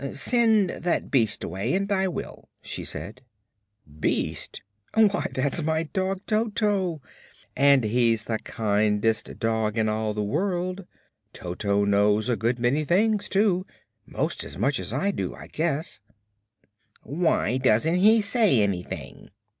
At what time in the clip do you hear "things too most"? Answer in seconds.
12.83-14.43